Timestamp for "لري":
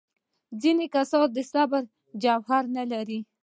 2.91-3.19